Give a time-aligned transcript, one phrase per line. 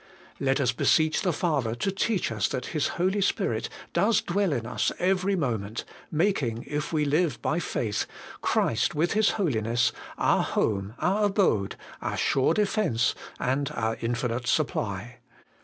[0.39, 4.65] Let us beseech the Father to teach us that His Holy Spirit does dwell in
[4.65, 8.07] us every moment, making, if we live by faith,
[8.41, 15.17] Christ with His Holiness, our home, our abode, our sure defence, and our infinite supply.